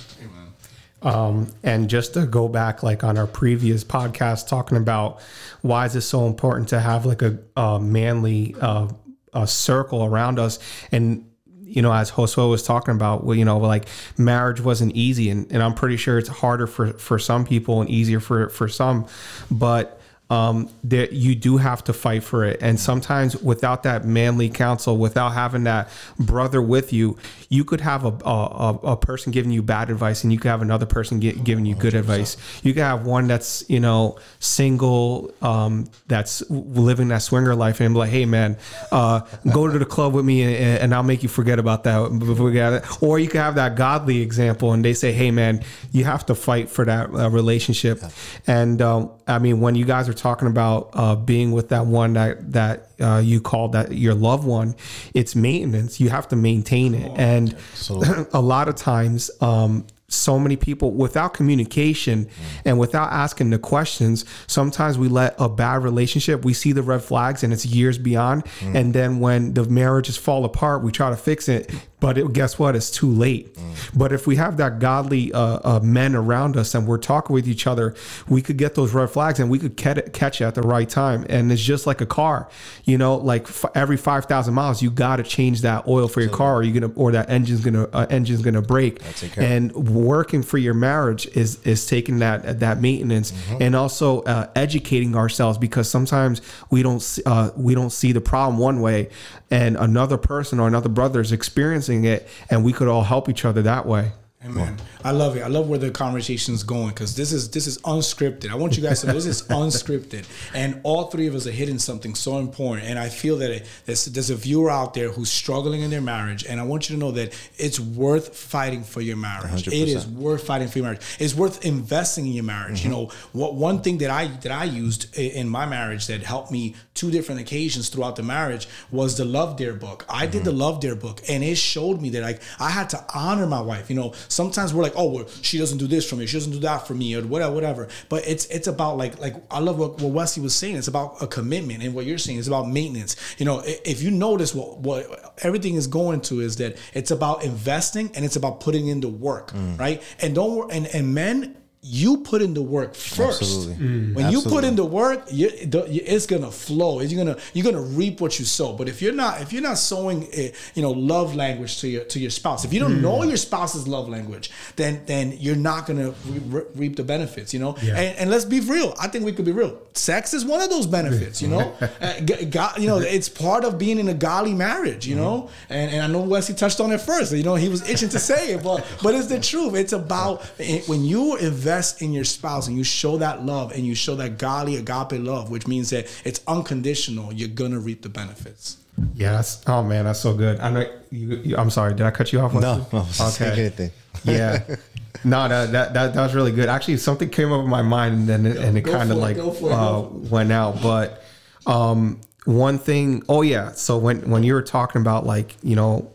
Um, 1.01 1.47
and 1.63 1.89
just 1.89 2.13
to 2.15 2.25
go 2.25 2.50
back, 2.50 2.83
like 2.83 3.06
on 3.06 3.17
our 3.17 3.27
previous 3.27 3.85
podcast, 3.85 4.50
talking 4.50 4.77
about 4.77 5.21
why 5.61 5.85
is 5.85 5.95
it 5.95 6.01
so 6.01 6.27
important 6.27 6.67
to 6.69 6.79
have 6.81 7.06
like 7.06 7.21
a, 7.21 7.39
a 7.56 7.79
manly 7.79 8.53
uh, 8.59 8.89
a 9.33 9.47
circle 9.47 10.03
around 10.03 10.39
us, 10.39 10.59
and 10.91 11.28
you 11.69 11.81
know, 11.81 11.94
as 11.94 12.12
Josue 12.12 12.50
was 12.50 12.63
talking 12.63 12.95
about, 12.95 13.24
well, 13.24 13.36
you 13.36 13.45
know, 13.45 13.57
like 13.57 13.88
marriage 14.18 14.62
wasn't 14.62 14.95
easy, 14.95 15.30
and, 15.30 15.51
and 15.51 15.62
I'm 15.62 15.74
pretty 15.74 15.98
sure 15.98 16.18
it's 16.18 16.30
harder 16.30 16.68
for 16.68 16.94
for 16.94 17.19
some 17.19 17.45
people 17.45 17.81
and 17.81 17.89
easier 17.89 18.19
for 18.19 18.50
for 18.50 18.68
some, 18.68 19.06
but 19.51 19.98
um, 20.29 20.69
that 20.83 21.11
you 21.11 21.33
do 21.33 21.57
have 21.57 21.83
to 21.85 21.93
fight 21.93 22.23
for 22.23 22.45
it. 22.45 22.59
And 22.61 22.79
sometimes 22.79 23.35
without 23.41 23.83
that 23.83 24.05
manly 24.05 24.49
counsel, 24.49 24.97
without 24.97 25.29
having 25.31 25.63
that 25.63 25.89
brother 26.19 26.61
with 26.61 26.93
you, 26.93 27.17
you 27.49 27.63
could 27.63 27.81
have 27.81 28.05
a, 28.05 28.15
a, 28.25 28.79
a 28.83 28.97
person 28.97 29.31
giving 29.31 29.51
you 29.51 29.63
bad 29.63 29.89
advice 29.89 30.23
and 30.23 30.31
you 30.31 30.37
could 30.37 30.49
have 30.49 30.61
another 30.61 30.85
person 30.85 31.19
get, 31.19 31.43
giving 31.43 31.65
you 31.65 31.73
good 31.73 31.93
100%. 31.93 31.99
advice. 31.99 32.37
You 32.61 32.73
could 32.73 32.83
have 32.83 33.07
one 33.07 33.27
that's, 33.27 33.67
you 33.69 33.79
know, 33.79 34.19
single, 34.39 35.33
um, 35.41 35.89
that's 36.07 36.47
living 36.49 37.07
that 37.07 37.23
swinger 37.23 37.55
life 37.55 37.79
and 37.79 37.95
be 37.95 37.99
like, 37.99 38.11
hey, 38.11 38.25
man, 38.25 38.57
uh, 38.91 39.21
go 39.51 39.67
to 39.67 39.79
the 39.79 39.85
club 39.85 40.13
with 40.13 40.25
me 40.25 40.43
and, 40.43 40.79
and, 40.79 40.93
I'll 40.93 41.03
make 41.03 41.23
you 41.23 41.29
forget 41.29 41.59
about 41.59 41.83
that. 41.85 42.97
Or 43.01 43.19
you 43.19 43.27
could 43.27 43.41
have 43.41 43.55
that 43.55 43.75
godly 43.75 44.21
example 44.21 44.73
and 44.73 44.83
they 44.83 44.93
say, 44.93 45.11
hey, 45.11 45.31
man, 45.31 45.63
you 45.91 46.03
have 46.03 46.25
to 46.27 46.35
fight 46.35 46.69
for 46.69 46.83
that 46.85 47.09
uh, 47.13 47.29
relationship. 47.29 48.01
And 48.45 48.81
um, 48.81 49.11
I 49.27 49.39
mean, 49.39 49.59
when 49.59 49.75
you 49.75 49.85
guys 49.85 50.09
are 50.09 50.13
talking 50.19 50.48
about 50.48 50.89
uh, 50.94 51.16
being 51.16 51.51
with 51.51 51.69
that 51.69 51.86
one 51.86 52.13
that, 52.13 52.51
that 52.51 52.89
uh, 53.00 53.21
you 53.24 53.42
called 53.42 53.74
that 53.74 53.94
your 53.94 54.13
loved 54.13 54.45
one, 54.45 54.75
it's 55.13 55.36
maintenance. 55.36 56.00
You 56.00 56.10
have 56.10 56.27
to 56.30 56.36
maintain 56.36 56.94
it. 56.94 57.12
And 57.18 57.56
so. 57.74 58.01
a 58.33 58.42
lot 58.42 58.68
of 58.68 58.75
times, 58.75 59.31
um, 59.42 59.86
so 60.10 60.39
many 60.39 60.56
people 60.56 60.92
without 60.92 61.33
communication 61.33 62.25
mm. 62.25 62.31
and 62.66 62.80
without 62.80 63.12
asking 63.12 63.51
the 63.51 63.60
questions 63.60 64.25
sometimes 64.48 64.98
we 64.98 65.07
let 65.07 65.36
a 65.38 65.48
bad 65.48 65.83
relationship 65.83 66.44
we 66.44 66.54
see 66.54 66.71
the 66.71 66.81
red 66.81 67.01
flags 67.01 67.44
and 67.44 67.54
it's 67.54 67.66
years 67.66 67.98
beyond 67.98 68.44
mm. 68.60 68.75
and 68.75 68.94
then 68.94 69.19
when 69.19 69.54
the 69.54 69.63
marriages 69.66 70.18
fall 70.18 70.45
apart 70.45 70.81
we 70.83 70.92
try 70.92 71.10
to 71.10 71.16
fix 71.16 71.48
it 71.48 71.71
but 71.99 72.17
it, 72.17 72.31
guess 72.33 72.57
what? 72.57 72.75
It's 72.75 72.89
too 72.89 73.09
late. 73.09 73.55
Mm. 73.55 73.97
But 73.97 74.11
if 74.13 74.25
we 74.25 74.37
have 74.37 74.57
that 74.57 74.79
godly 74.79 75.33
uh, 75.33 75.59
uh, 75.63 75.79
men 75.81 76.15
around 76.15 76.56
us 76.56 76.73
and 76.73 76.87
we're 76.87 76.97
talking 76.97 77.33
with 77.33 77.47
each 77.47 77.68
other, 77.68 77.94
we 78.27 78.41
could 78.41 78.57
get 78.57 78.75
those 78.75 78.94
red 78.94 79.09
flags 79.09 79.39
and 79.39 79.49
we 79.49 79.59
could 79.59 79.75
catch 79.75 79.97
it 79.97 80.41
at 80.41 80.56
the 80.56 80.61
right 80.61 80.87
time. 80.87 81.25
And 81.29 81.51
it's 81.51 81.61
just 81.61 81.85
like 81.85 82.01
a 82.01 82.06
car, 82.06 82.49
you 82.85 82.97
know, 82.97 83.15
like 83.15 83.44
f- 83.44 83.65
every 83.75 83.97
five 83.97 84.25
thousand 84.25 84.53
miles, 84.53 84.81
you 84.81 84.89
got 84.91 85.18
to 85.18 85.23
change 85.23 85.61
that 85.61 85.87
oil 85.87 86.07
for 86.07 86.21
your 86.21 86.29
car, 86.29 86.56
or 86.56 86.63
you 86.63 86.79
gonna, 86.79 86.94
or 86.95 87.11
that 87.11 87.29
engine's 87.29 87.61
gonna 87.61 87.89
uh, 87.91 88.06
engine's 88.09 88.41
gonna 88.41 88.61
break. 88.61 89.01
And 89.37 89.73
working 89.73 90.44
for 90.44 90.57
your 90.57 90.73
marriage 90.73 91.27
is 91.35 91.61
is 91.63 91.85
taking 91.85 92.19
that 92.19 92.59
that 92.59 92.81
maintenance 92.81 93.31
mm-hmm. 93.31 93.61
and 93.61 93.75
also 93.75 94.21
uh, 94.21 94.47
educating 94.56 95.15
ourselves 95.15 95.57
because 95.57 95.89
sometimes 95.89 96.41
we 96.69 96.81
don't 96.81 97.19
uh, 97.25 97.51
we 97.57 97.75
don't 97.75 97.91
see 97.91 98.11
the 98.11 98.21
problem 98.21 98.57
one 98.57 98.79
way, 98.81 99.09
and 99.51 99.75
another 99.75 100.18
person 100.18 100.59
or 100.59 100.68
another 100.68 100.89
brother 100.89 101.19
is 101.19 101.31
experiencing 101.31 101.88
it, 102.05 102.27
and 102.49 102.63
we 102.63 102.73
could 102.73 102.87
all 102.87 103.03
help 103.03 103.29
each 103.29 103.45
other 103.45 103.61
that 103.63 103.85
way. 103.85 104.11
Amen. 104.45 104.77
I 105.03 105.11
love 105.11 105.35
it. 105.35 105.41
I 105.41 105.47
love 105.47 105.67
where 105.67 105.77
the 105.77 105.91
conversation 105.91 106.53
is 106.53 106.63
going 106.63 106.89
because 106.89 107.13
this 107.13 107.33
is 107.33 107.49
this 107.51 107.67
is 107.67 107.77
unscripted. 107.79 108.49
I 108.49 108.55
want 108.55 108.77
you 108.77 108.81
guys 108.81 109.01
to 109.01 109.07
know 109.07 109.13
this 109.13 109.25
is 109.25 109.41
unscripted, 109.49 110.25
and 110.55 110.79
all 110.83 111.07
three 111.07 111.27
of 111.27 111.35
us 111.35 111.45
are 111.45 111.51
hitting 111.51 111.77
something 111.77 112.15
so 112.15 112.37
important. 112.37 112.87
And 112.87 112.97
I 112.97 113.09
feel 113.09 113.35
that 113.39 113.51
it, 113.51 113.67
there's, 113.85 114.05
there's 114.05 114.29
a 114.29 114.37
viewer 114.37 114.69
out 114.69 114.93
there 114.93 115.09
who's 115.09 115.29
struggling 115.29 115.81
in 115.81 115.89
their 115.89 115.99
marriage, 115.99 116.45
and 116.45 116.57
I 116.57 116.63
want 116.63 116.89
you 116.89 116.95
to 116.95 116.99
know 116.99 117.11
that 117.11 117.37
it's 117.57 117.81
worth 117.81 118.33
fighting 118.33 118.81
for 118.83 119.01
your 119.01 119.17
marriage. 119.17 119.65
100%. 119.65 119.67
It 119.67 119.89
is 119.89 120.07
worth 120.07 120.45
fighting 120.45 120.69
for 120.69 120.77
your 120.77 120.85
marriage. 120.85 121.01
It's 121.19 121.35
worth 121.35 121.65
investing 121.65 122.25
in 122.25 122.31
your 122.31 122.45
marriage. 122.45 122.79
Mm-hmm. 122.79 122.91
You 122.91 122.95
know, 122.95 123.11
what 123.33 123.55
one 123.55 123.81
thing 123.81 123.97
that 123.97 124.09
I 124.09 124.27
that 124.27 124.53
I 124.53 124.63
used 124.63 125.17
in 125.17 125.49
my 125.49 125.65
marriage 125.65 126.07
that 126.07 126.23
helped 126.23 126.49
me 126.49 126.75
two 126.93 127.11
different 127.11 127.41
occasions 127.41 127.89
throughout 127.89 128.15
the 128.15 128.23
marriage 128.23 128.69
was 128.89 129.17
the 129.17 129.25
Love 129.25 129.57
Dare 129.57 129.73
book. 129.73 130.05
I 130.07 130.23
mm-hmm. 130.23 130.31
did 130.31 130.43
the 130.45 130.53
Love 130.53 130.79
Dare 130.79 130.95
book, 130.95 131.19
and 131.27 131.43
it 131.43 131.57
showed 131.57 132.01
me 132.01 132.09
that 132.11 132.21
like 132.21 132.41
I 132.57 132.69
had 132.69 132.89
to 132.91 133.05
honor 133.13 133.45
my 133.45 133.59
wife. 133.59 133.89
You 133.89 133.97
know 133.97 134.13
sometimes 134.30 134.74
we're 134.74 134.83
like, 134.83 134.94
oh, 134.95 135.09
well, 135.09 135.28
she 135.42 135.57
doesn't 135.57 135.78
do 135.78 135.88
this 135.88 136.09
for 136.09 136.16
me, 136.16 136.26
she 136.26 136.38
doesn't 136.38 136.54
do 136.54 136.59
that 136.59 136.88
for 136.88 136.94
me, 136.94 137.16
or 137.16 137.21
whatever, 137.21 137.54
whatever. 137.54 137.88
But 138.07 138.26
it's 138.28 138.45
it's 138.45 138.68
about 138.68 138.98
like 138.98 139.19
like 139.19 139.36
I 139.52 139.59
love 139.59 139.78
what, 139.78 140.00
what 140.00 140.14
Wesley 140.14 140.42
was 140.42 140.56
saying. 140.56 140.78
It's 140.78 140.88
about 140.88 141.21
a 141.21 141.28
commitment, 141.28 141.83
and 141.83 141.94
what 141.94 142.06
you're 142.06 142.18
saying 142.18 142.38
is 142.38 142.48
about 142.48 142.69
maintenance. 142.69 143.16
You 143.38 143.45
know, 143.45 143.62
if 143.66 144.02
you 144.02 144.12
notice 144.12 144.56
what 144.56 144.80
what 144.80 145.36
everything 145.44 145.76
is 145.76 145.88
going 145.88 146.21
to 146.21 146.40
is 146.40 146.56
that 146.57 146.78
it's 146.94 147.12
about 147.12 147.44
investing 147.44 148.12
and 148.16 148.24
it's 148.24 148.36
about 148.36 148.62
putting 148.62 148.88
in 148.88 149.02
the 149.02 149.09
work, 149.09 149.52
mm. 149.52 149.78
right? 149.80 150.02
And 150.19 150.33
don't 150.36 150.71
and 150.71 150.88
and 150.88 151.14
men 151.14 151.56
you 151.81 152.18
put 152.18 152.42
in 152.42 152.54
the 152.54 152.62
work 152.62 152.94
first. 152.94 153.42
Absolutely. 153.42 154.14
When 154.14 154.31
you 154.31 154.42
put 154.42 154.66
in 154.66 154.76
the 154.76 154.83
work, 154.83 155.24
you, 155.31 155.50
the- 155.66 155.86
it's 155.90 156.26
gonna 156.26 156.52
flow. 156.52 157.00
You're 157.00 157.24
gonna 157.26 157.40
you're 157.54 157.64
gonna 157.64 157.81
reap 157.81 158.19
what 158.19 158.38
you 158.38 158.44
sow. 158.44 158.74
But 158.74 158.90
if 158.90 159.02
you're 159.02 159.14
not 159.14 159.40
if 159.42 159.54
you're 159.54 159.62
not 159.62 159.78
sowing 159.78 160.28
eh, 160.33 160.52
you 160.76 160.81
know 160.81 160.92
love 160.92 161.36
language 161.36 161.80
to 161.80 161.88
your 161.88 162.04
to 162.06 162.19
your 162.19 162.31
spouse, 162.31 162.66
if 162.66 162.74
you 162.74 162.81
don't 162.81 163.02
know 163.02 163.24
your 163.24 163.38
spouse's 163.38 163.88
love 163.88 164.09
language, 164.09 164.52
then 164.76 165.04
then 165.06 165.31
you're 165.40 165.56
not 165.56 165.88
gonna 165.88 166.12
re- 166.28 166.40
re- 166.48 166.64
reap 166.76 166.95
the 166.98 167.04
benefits. 167.04 167.54
You 167.54 167.62
know. 167.62 167.78
Yeah. 167.81 167.95
And, 167.98 168.18
and 168.18 168.30
let's 168.30 168.44
be 168.45 168.59
real. 168.59 168.94
I 169.00 169.07
think 169.07 169.24
we 169.24 169.31
could 169.31 169.45
be 169.45 169.54
real. 169.54 169.80
Sex 169.94 170.33
is 170.33 170.44
one 170.44 170.62
of 170.62 170.69
those 170.69 170.86
benefits. 170.86 171.42
You 171.42 171.48
know. 171.48 171.74
Uh, 172.02 172.19
God, 172.50 172.78
you 172.78 172.88
know, 172.88 172.98
it's 172.98 173.30
part 173.30 173.64
of 173.64 173.78
being 173.78 174.00
in 174.00 174.09
a 174.09 174.14
godly 174.14 174.54
marriage. 174.54 175.07
You 175.07 175.16
know. 175.16 175.50
And 175.69 175.92
and 175.94 176.02
I 176.02 176.07
know 176.07 176.24
Wesley 176.24 176.56
touched 176.56 176.81
on 176.81 176.92
it 176.92 177.00
first. 177.00 177.31
You 177.31 177.44
know, 177.44 177.56
he 177.56 177.69
was 177.69 177.88
itching 177.90 178.09
to 178.09 178.19
say 178.19 178.52
it, 178.52 178.64
but 178.64 178.86
but 179.02 179.16
it's 179.16 179.28
the 179.28 179.40
truth. 179.52 179.76
It's 179.76 179.94
about 179.94 180.44
eh, 180.59 180.81
when 180.88 181.06
you 181.06 181.38
invest 181.38 181.69
in 182.02 182.14
your 182.14 182.23
spouse 182.23 182.68
and 182.68 182.78
you 182.78 182.83
show 182.83 183.18
that 183.18 183.45
love 183.45 183.71
and 183.71 183.85
you 183.85 183.95
show 183.95 184.16
that 184.16 184.38
godly 184.38 184.76
agape 184.76 185.14
love, 185.14 185.49
which 185.49 185.68
means 185.68 185.90
that 185.92 186.07
it's 186.26 186.42
unconditional. 186.47 187.33
You're 187.33 187.49
gonna 187.49 187.80
reap 187.80 188.02
the 188.02 188.09
benefits. 188.09 188.78
Yeah, 189.14 189.31
that's 189.31 189.64
oh 189.68 189.83
man, 189.83 190.06
that's 190.06 190.19
so 190.19 190.33
good. 190.33 190.59
I 190.59 190.69
know 190.71 190.85
you, 191.11 191.35
you 191.38 191.57
I'm 191.57 191.69
sorry, 191.69 191.94
did 191.94 192.06
I 192.06 192.11
cut 192.11 192.33
you 192.33 192.40
off? 192.40 192.54
No, 192.54 192.85
Wesley? 192.92 193.47
I 193.47 193.52
anything. 193.52 193.92
yeah. 194.23 194.76
No, 195.23 195.47
that, 195.47 195.71
that 195.71 195.94
that 195.94 196.14
that 196.14 196.21
was 196.21 196.33
really 196.33 196.52
good. 196.52 196.69
Actually, 196.69 196.97
something 196.97 197.30
came 197.30 197.52
up 197.52 197.64
in 197.64 197.69
my 197.69 197.81
mind 197.81 198.16
and 198.16 198.28
then 198.28 198.45
it, 198.45 198.57
and 198.57 198.78
it 198.78 198.83
kind 198.83 199.11
of 199.11 199.19
for 199.19 199.30
it, 199.30 199.38
like 199.38 199.38
it, 199.38 199.64
uh, 199.64 200.02
went 200.30 200.52
out. 200.52 200.81
But 200.81 201.23
um, 201.66 202.21
one 202.45 202.78
thing, 202.78 203.23
oh 203.28 203.42
yeah. 203.42 203.71
So 203.71 203.97
when 203.97 204.30
when 204.30 204.44
you 204.44 204.54
were 204.54 204.61
talking 204.61 205.02
about 205.02 205.26
like 205.26 205.57
you 205.61 205.76
know 205.76 206.11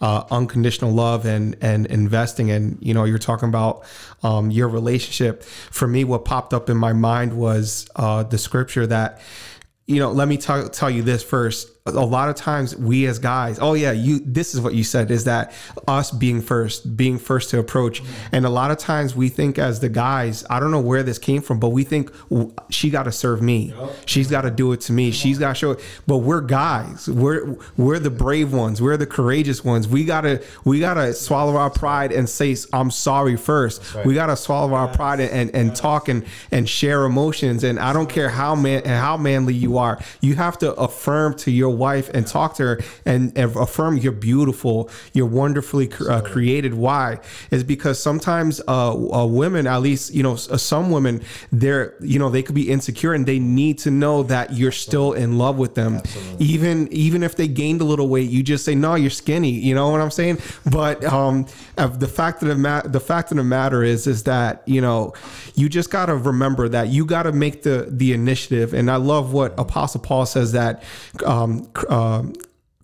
uh, 0.00 0.24
unconditional 0.30 0.92
love 0.92 1.26
and 1.26 1.56
and 1.60 1.86
investing 1.86 2.50
and 2.50 2.78
you 2.80 2.94
know 2.94 3.04
you're 3.04 3.18
talking 3.18 3.48
about 3.48 3.84
um, 4.22 4.50
your 4.50 4.68
relationship. 4.68 5.42
For 5.42 5.88
me, 5.88 6.04
what 6.04 6.24
popped 6.24 6.54
up 6.54 6.70
in 6.70 6.76
my 6.76 6.92
mind 6.92 7.32
was 7.34 7.88
uh, 7.96 8.22
the 8.22 8.38
scripture 8.38 8.86
that 8.86 9.20
you 9.86 9.98
know. 9.98 10.10
Let 10.12 10.28
me 10.28 10.36
tell 10.36 10.68
tell 10.68 10.90
you 10.90 11.02
this 11.02 11.22
first. 11.22 11.70
A 11.94 12.04
lot 12.04 12.28
of 12.28 12.34
times 12.34 12.76
we 12.76 13.06
as 13.06 13.18
guys, 13.18 13.58
oh 13.60 13.74
yeah, 13.74 13.92
you. 13.92 14.20
This 14.20 14.54
is 14.54 14.60
what 14.60 14.74
you 14.74 14.84
said 14.84 15.10
is 15.10 15.24
that 15.24 15.52
us 15.86 16.10
being 16.10 16.40
first, 16.40 16.96
being 16.96 17.18
first 17.18 17.50
to 17.50 17.58
approach, 17.58 18.02
and 18.32 18.44
a 18.44 18.50
lot 18.50 18.70
of 18.70 18.78
times 18.78 19.14
we 19.14 19.28
think 19.28 19.58
as 19.58 19.80
the 19.80 19.88
guys. 19.88 20.44
I 20.50 20.60
don't 20.60 20.70
know 20.70 20.80
where 20.80 21.02
this 21.02 21.18
came 21.18 21.42
from, 21.42 21.60
but 21.60 21.70
we 21.70 21.84
think 21.84 22.10
she 22.70 22.90
got 22.90 23.04
to 23.04 23.12
serve 23.12 23.42
me. 23.42 23.74
She's 24.06 24.30
got 24.30 24.42
to 24.42 24.50
do 24.50 24.72
it 24.72 24.80
to 24.82 24.92
me. 24.92 25.10
She's 25.10 25.38
got 25.38 25.50
to 25.50 25.54
show 25.54 25.70
it. 25.72 25.80
But 26.06 26.18
we're 26.18 26.40
guys. 26.40 27.08
We're 27.08 27.56
we're 27.76 27.98
the 27.98 28.10
brave 28.10 28.52
ones. 28.52 28.80
We're 28.82 28.96
the 28.96 29.06
courageous 29.06 29.64
ones. 29.64 29.88
We 29.88 30.04
gotta 30.04 30.42
we 30.64 30.80
gotta 30.80 31.14
swallow 31.14 31.56
our 31.56 31.70
pride 31.70 32.12
and 32.12 32.28
say 32.28 32.56
I'm 32.72 32.90
sorry 32.90 33.36
first. 33.36 33.82
We 34.04 34.14
gotta 34.14 34.36
swallow 34.36 34.74
our 34.74 34.88
pride 34.88 35.20
and, 35.20 35.30
and, 35.30 35.54
and 35.54 35.76
talk 35.76 36.08
and, 36.08 36.24
and 36.50 36.68
share 36.68 37.04
emotions. 37.04 37.64
And 37.64 37.78
I 37.78 37.92
don't 37.92 38.08
care 38.08 38.28
how 38.28 38.54
man 38.54 38.82
and 38.82 38.94
how 38.94 39.16
manly 39.16 39.54
you 39.54 39.78
are. 39.78 39.98
You 40.20 40.34
have 40.36 40.58
to 40.58 40.74
affirm 40.74 41.34
to 41.38 41.50
your 41.50 41.74
wife 41.78 42.10
and 42.12 42.26
talk 42.26 42.54
to 42.56 42.62
her 42.64 42.80
and, 43.06 43.36
and 43.36 43.54
affirm 43.56 43.96
you're 43.96 44.12
beautiful. 44.12 44.90
You're 45.12 45.26
wonderfully 45.26 45.88
cr- 45.88 46.10
uh, 46.10 46.20
created. 46.20 46.74
Why? 46.74 47.20
Is 47.50 47.64
because 47.64 48.00
sometimes 48.00 48.60
uh, 48.68 48.92
uh, 48.92 49.26
women, 49.26 49.66
at 49.66 49.80
least 49.80 50.14
you 50.14 50.22
know, 50.22 50.32
uh, 50.32 50.56
some 50.56 50.90
women, 50.90 51.22
they're 51.52 51.94
you 52.00 52.18
know 52.18 52.30
they 52.30 52.42
could 52.42 52.54
be 52.54 52.70
insecure 52.70 53.14
and 53.14 53.26
they 53.26 53.38
need 53.38 53.78
to 53.78 53.90
know 53.90 54.22
that 54.24 54.52
you're 54.52 54.72
still 54.72 55.12
in 55.12 55.38
love 55.38 55.56
with 55.58 55.74
them. 55.74 56.00
Even 56.38 56.88
even 56.92 57.22
if 57.22 57.36
they 57.36 57.48
gained 57.48 57.80
a 57.80 57.84
little 57.84 58.08
weight, 58.08 58.30
you 58.30 58.42
just 58.42 58.64
say 58.64 58.74
no, 58.74 58.94
you're 58.94 59.10
skinny. 59.10 59.50
You 59.50 59.74
know 59.74 59.90
what 59.90 60.00
I'm 60.00 60.10
saying? 60.10 60.38
But 60.70 61.04
um, 61.04 61.46
the 61.76 62.08
fact 62.08 62.42
of 62.42 62.48
the 62.48 62.56
ma- 62.56 62.82
the 62.82 63.00
fact 63.00 63.30
of 63.30 63.36
the 63.36 63.44
matter 63.44 63.82
is 63.82 64.06
is 64.06 64.24
that 64.24 64.62
you 64.66 64.80
know 64.80 65.12
you 65.54 65.68
just 65.68 65.90
got 65.90 66.06
to 66.06 66.16
remember 66.16 66.68
that 66.68 66.88
you 66.88 67.04
got 67.04 67.24
to 67.24 67.32
make 67.32 67.62
the 67.62 67.86
the 67.88 68.12
initiative. 68.12 68.74
And 68.74 68.90
I 68.90 68.96
love 68.96 69.32
what 69.32 69.58
Apostle 69.58 70.00
Paul 70.00 70.26
says 70.26 70.52
that. 70.52 70.82
Um, 71.24 71.57
um, 71.88 72.34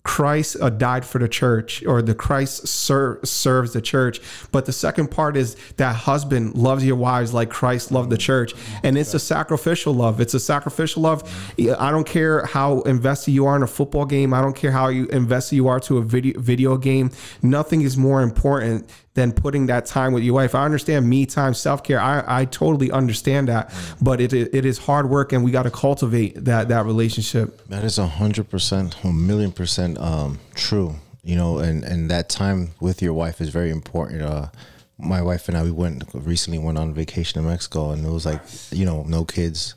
Christ 0.05 0.57
uh, 0.61 0.69
died 0.69 1.03
for 1.03 1.17
the 1.17 1.27
church, 1.27 1.83
or 1.83 2.01
the 2.01 2.13
Christ 2.13 2.67
ser- 2.67 3.19
serves 3.23 3.73
the 3.73 3.81
church. 3.81 4.21
But 4.51 4.67
the 4.67 4.71
second 4.71 5.09
part 5.09 5.35
is 5.35 5.57
that 5.77 5.95
husband 5.95 6.55
loves 6.55 6.85
your 6.85 6.95
wives 6.95 7.33
like 7.33 7.49
Christ 7.49 7.91
loved 7.91 8.11
the 8.11 8.17
church, 8.17 8.53
and 8.83 8.99
it's 8.99 9.15
a 9.15 9.19
sacrificial 9.19 9.95
love. 9.95 10.21
It's 10.21 10.35
a 10.35 10.39
sacrificial 10.39 11.01
love. 11.01 11.23
I 11.59 11.89
don't 11.89 12.07
care 12.07 12.45
how 12.45 12.81
invested 12.81 13.31
you 13.31 13.47
are 13.47 13.55
in 13.55 13.63
a 13.63 13.67
football 13.67 14.05
game. 14.05 14.31
I 14.31 14.41
don't 14.41 14.55
care 14.55 14.71
how 14.71 14.89
you 14.89 15.07
invested 15.07 15.55
you 15.55 15.67
are 15.67 15.79
to 15.81 15.97
a 15.97 16.03
video 16.03 16.39
video 16.39 16.77
game. 16.77 17.09
Nothing 17.41 17.81
is 17.81 17.97
more 17.97 18.21
important 18.21 18.87
than 19.15 19.31
putting 19.31 19.65
that 19.65 19.85
time 19.85 20.13
with 20.13 20.23
your 20.23 20.35
wife. 20.35 20.53
I 20.53 20.63
understand 20.63 21.09
me 21.09 21.25
time, 21.25 21.53
self 21.53 21.83
care. 21.83 21.99
I, 21.99 22.23
I 22.27 22.45
totally 22.45 22.91
understand 22.91 23.47
that, 23.47 23.73
but 24.01 24.21
it 24.21 24.33
it 24.33 24.65
is 24.65 24.77
hard 24.77 25.09
work, 25.09 25.33
and 25.33 25.43
we 25.43 25.51
got 25.51 25.63
to 25.63 25.71
cultivate 25.71 26.45
that 26.45 26.67
that 26.67 26.85
relationship. 26.85 27.65
That 27.67 27.83
is 27.83 27.97
a 27.97 28.07
hundred 28.07 28.49
percent, 28.49 29.03
a 29.03 29.11
million 29.11 29.51
percent 29.51 29.97
um, 29.97 30.39
true. 30.53 30.95
You 31.23 31.35
know, 31.35 31.57
and 31.57 31.83
and 31.83 32.11
that 32.11 32.29
time 32.29 32.71
with 32.79 33.01
your 33.01 33.13
wife 33.13 33.41
is 33.41 33.49
very 33.49 33.71
important. 33.71 34.21
Uh, 34.21 34.49
my 34.97 35.21
wife 35.21 35.47
and 35.47 35.57
I 35.57 35.63
we 35.63 35.71
went 35.71 36.03
recently 36.13 36.59
went 36.59 36.77
on 36.77 36.93
vacation 36.93 37.39
in 37.39 37.47
Mexico, 37.47 37.91
and 37.91 38.05
it 38.05 38.11
was 38.11 38.25
like 38.25 38.41
you 38.71 38.85
know 38.85 39.03
no 39.03 39.25
kids 39.25 39.75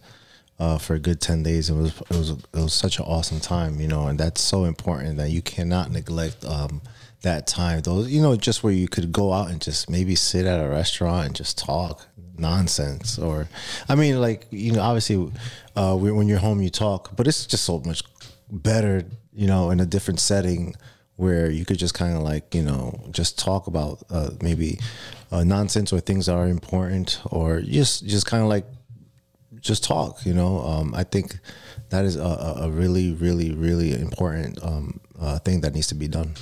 uh, 0.59 0.79
for 0.79 0.95
a 0.95 0.99
good 0.99 1.21
ten 1.21 1.45
days. 1.45 1.71
It 1.71 1.75
was 1.75 1.97
it 2.11 2.17
was 2.17 2.31
it 2.31 2.55
was 2.55 2.75
such 2.75 2.99
an 2.99 3.05
awesome 3.05 3.39
time. 3.39 3.81
You 3.81 3.89
know, 3.89 4.09
and 4.09 4.19
that's 4.19 4.41
so 4.41 4.65
important 4.65 5.17
that 5.19 5.31
you 5.31 5.43
cannot 5.43 5.93
neglect. 5.93 6.45
Um, 6.45 6.83
that 7.23 7.47
time 7.47 7.81
those 7.81 8.09
you 8.11 8.23
know 8.23 8.37
just 8.37 8.63
where 8.63 8.73
you 8.73 8.89
could 8.89 9.13
go 9.13 9.33
out 9.33 9.51
and 9.51 9.61
just 9.61 9.91
maybe 9.91 10.15
sit 10.15 10.47
at 10.47 10.65
a 10.65 10.69
restaurant 10.69 11.27
and 11.27 11.35
just 11.35 11.59
talk 11.59 12.07
nonsense 12.39 13.19
or 13.19 13.49
i 13.89 13.95
mean 13.95 14.21
like 14.21 14.47
you 14.51 14.73
know 14.73 14.81
obviously 14.81 15.31
uh 15.77 15.97
when 15.97 16.29
you're 16.29 16.39
home 16.39 16.61
you 16.61 16.71
talk 16.71 17.11
but 17.17 17.27
it's 17.27 17.47
just 17.47 17.65
so 17.65 17.81
much 17.85 18.03
better 18.51 19.05
you 19.33 19.47
know 19.47 19.71
in 19.71 19.81
a 19.81 19.87
different 19.87 20.21
setting 20.21 20.75
where 21.17 21.51
you 21.51 21.65
could 21.65 21.79
just 21.79 21.95
kind 21.95 22.17
of 22.17 22.23
like 22.23 22.55
you 22.55 22.63
know 22.63 23.05
just 23.11 23.37
talk 23.37 23.67
about 23.67 24.01
uh 24.11 24.31
maybe 24.41 24.79
uh, 25.33 25.43
nonsense 25.43 25.93
or 25.93 25.99
things 25.99 26.27
that 26.27 26.35
are 26.35 26.49
important 26.49 27.21
or 27.27 27.61
just 27.61 28.07
just 28.07 28.27
kind 28.27 28.43
of 28.43 28.49
like 28.49 28.65
just 29.61 29.83
talk 29.83 30.25
you 30.25 30.33
know? 30.33 30.61
Um 30.61 30.95
i 30.95 31.03
think 31.03 31.37
that 31.91 32.05
is 32.05 32.15
a, 32.15 32.23
a 32.23 32.55
a 32.63 32.71
really 32.71 33.13
really 33.13 33.53
really 33.53 33.93
important 33.93 34.63
um 34.63 35.01
uh, 35.19 35.37
thing 35.41 35.61
that 35.63 35.75
needs 35.75 35.89
to 35.89 35.97
be 35.97 36.07
done 36.07 36.35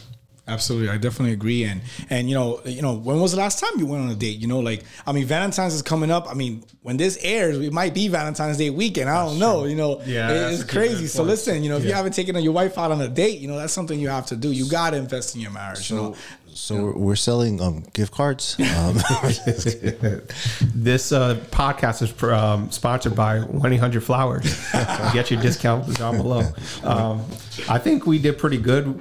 Absolutely, 0.48 0.88
I 0.90 0.96
definitely 0.96 1.32
agree. 1.32 1.64
And 1.64 1.80
and 2.08 2.28
you 2.28 2.34
know, 2.36 2.60
you 2.64 2.80
know, 2.82 2.94
when 2.94 3.18
was 3.20 3.32
the 3.32 3.38
last 3.38 3.58
time 3.58 3.70
you 3.78 3.86
went 3.86 4.04
on 4.04 4.10
a 4.10 4.14
date? 4.14 4.38
You 4.38 4.46
know, 4.46 4.60
like 4.60 4.84
I 5.06 5.12
mean, 5.12 5.26
Valentine's 5.26 5.74
is 5.74 5.82
coming 5.82 6.10
up. 6.10 6.28
I 6.30 6.34
mean, 6.34 6.62
when 6.82 6.96
this 6.96 7.18
airs, 7.20 7.58
it 7.58 7.72
might 7.72 7.94
be 7.94 8.06
Valentine's 8.08 8.56
Day 8.56 8.70
weekend. 8.70 9.10
I 9.10 9.24
don't 9.26 9.38
know. 9.40 9.64
You 9.64 9.74
know, 9.74 10.00
Yeah, 10.06 10.30
it- 10.30 10.52
it's 10.54 10.62
crazy. 10.64 11.06
So 11.08 11.22
listen, 11.24 11.62
you 11.64 11.70
know, 11.70 11.76
if 11.78 11.82
you 11.84 11.90
haven't 11.96 12.12
taken 12.12 12.36
your 12.36 12.52
wife 12.52 12.78
out 12.78 12.92
on 12.92 13.00
a 13.00 13.08
date, 13.08 13.40
you 13.40 13.48
know, 13.48 13.58
that's 13.58 13.72
something 13.72 13.98
you 13.98 14.08
have 14.08 14.26
to 14.26 14.36
do. 14.36 14.52
You 14.52 14.68
got 14.70 14.90
to 14.90 14.98
invest 14.98 15.34
in 15.34 15.40
your 15.40 15.50
marriage. 15.50 15.90
you 15.90 15.96
know, 15.96 16.14
So 16.56 16.84
we're, 16.84 16.92
we're 16.96 17.16
selling 17.16 17.60
um, 17.60 17.84
gift 17.92 18.12
cards. 18.12 18.56
Um, 18.76 18.96
This 20.74 21.12
uh, 21.12 21.36
podcast 21.50 22.02
is 22.02 22.22
um, 22.22 22.70
sponsored 22.70 23.14
by 23.14 23.40
1 23.40 23.72
800 23.72 24.02
Flowers. 24.02 24.70
Get 25.12 25.30
your 25.30 25.40
discount 25.40 25.96
down 25.96 26.16
below. 26.16 26.42
Um, 26.82 27.24
I 27.68 27.78
think 27.78 28.06
we 28.06 28.18
did 28.18 28.38
pretty 28.38 28.58
good. 28.58 29.00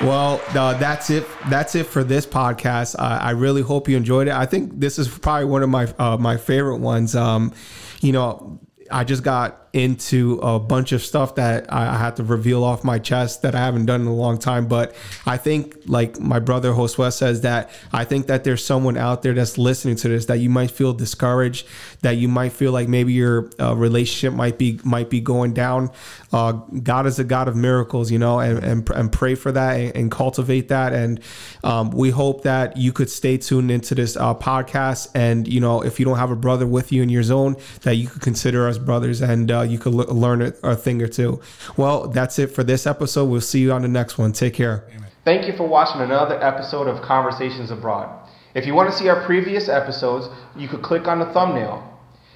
well, 0.00 0.40
uh, 0.54 0.74
that's 0.78 1.10
it. 1.10 1.26
That's 1.48 1.74
it 1.74 1.86
for 1.86 2.04
this 2.04 2.26
podcast. 2.26 2.96
I, 2.98 3.18
I 3.18 3.30
really 3.30 3.62
hope 3.62 3.88
you 3.88 3.96
enjoyed 3.96 4.28
it. 4.28 4.34
I 4.34 4.46
think 4.46 4.78
this 4.78 4.98
is 4.98 5.08
probably 5.08 5.46
one 5.46 5.62
of 5.62 5.70
my 5.70 5.86
uh, 5.98 6.16
my 6.16 6.36
favorite 6.36 6.78
ones. 6.78 7.14
Um, 7.16 7.52
you 8.00 8.12
know, 8.12 8.60
I 8.90 9.04
just 9.04 9.22
got 9.22 9.63
into 9.74 10.38
a 10.42 10.60
bunch 10.60 10.92
of 10.92 11.02
stuff 11.02 11.34
that 11.34 11.72
I 11.72 11.84
I 11.94 11.98
had 11.98 12.16
to 12.16 12.24
reveal 12.24 12.64
off 12.64 12.82
my 12.82 12.98
chest 12.98 13.42
that 13.42 13.54
I 13.54 13.58
haven't 13.58 13.86
done 13.86 14.00
in 14.00 14.06
a 14.06 14.14
long 14.14 14.38
time. 14.38 14.66
But 14.66 14.94
I 15.26 15.36
think, 15.36 15.76
like 15.86 16.18
my 16.18 16.38
brother 16.38 16.72
Josue 16.72 17.12
says, 17.12 17.42
that 17.42 17.70
I 17.92 18.04
think 18.04 18.26
that 18.26 18.44
there's 18.44 18.64
someone 18.64 18.96
out 18.96 19.22
there 19.22 19.34
that's 19.34 19.58
listening 19.58 19.96
to 19.96 20.08
this 20.08 20.26
that 20.26 20.38
you 20.38 20.50
might 20.50 20.70
feel 20.70 20.92
discouraged, 20.92 21.66
that 22.02 22.16
you 22.16 22.28
might 22.28 22.52
feel 22.52 22.72
like 22.72 22.88
maybe 22.88 23.12
your 23.12 23.50
uh, 23.60 23.74
relationship 23.76 24.32
might 24.32 24.58
be 24.58 24.80
might 24.84 25.10
be 25.10 25.20
going 25.20 25.54
down. 25.54 25.90
Uh, 26.32 26.52
God 26.52 27.06
is 27.06 27.18
a 27.18 27.24
God 27.24 27.48
of 27.48 27.56
miracles, 27.56 28.10
you 28.10 28.18
know, 28.18 28.40
and 28.40 28.62
and, 28.64 28.88
and 28.90 29.12
pray 29.12 29.34
for 29.34 29.52
that 29.52 29.78
and, 29.78 29.94
and 29.96 30.10
cultivate 30.10 30.68
that. 30.68 30.92
And 30.92 31.20
um, 31.62 31.90
we 31.90 32.10
hope 32.10 32.42
that 32.44 32.76
you 32.76 32.92
could 32.92 33.10
stay 33.10 33.36
tuned 33.38 33.70
into 33.70 33.94
this 33.94 34.16
uh, 34.16 34.34
podcast. 34.34 35.10
And 35.14 35.46
you 35.46 35.60
know, 35.60 35.82
if 35.82 35.98
you 35.98 36.06
don't 36.06 36.18
have 36.18 36.30
a 36.30 36.36
brother 36.36 36.66
with 36.66 36.92
you 36.92 37.02
in 37.02 37.08
your 37.08 37.22
zone, 37.22 37.56
that 37.82 37.96
you 37.96 38.08
could 38.08 38.22
consider 38.22 38.68
us 38.68 38.78
brothers, 38.78 39.20
and 39.20 39.50
uh, 39.50 39.62
you 39.70 39.78
could 39.78 39.94
l- 39.94 40.14
learn 40.14 40.42
a, 40.42 40.52
a 40.62 40.76
thing 40.76 41.00
or 41.02 41.08
two. 41.08 41.40
Well, 41.76 42.08
that's 42.08 42.38
it 42.38 42.48
for 42.48 42.62
this 42.64 42.86
episode. 42.86 43.26
We'll 43.26 43.40
see 43.40 43.60
you 43.60 43.72
on 43.72 43.82
the 43.82 43.88
next 43.88 44.18
one. 44.18 44.32
Take 44.32 44.54
care. 44.54 44.88
Thank 45.24 45.46
you 45.46 45.56
for 45.56 45.66
watching 45.66 46.00
another 46.02 46.42
episode 46.42 46.86
of 46.86 47.02
Conversations 47.02 47.70
Abroad. 47.70 48.28
If 48.54 48.66
you 48.66 48.74
want 48.74 48.90
to 48.90 48.96
see 48.96 49.08
our 49.08 49.24
previous 49.24 49.68
episodes, 49.68 50.28
you 50.56 50.68
could 50.68 50.82
click 50.82 51.08
on 51.08 51.18
the 51.18 51.26
thumbnail. 51.32 51.82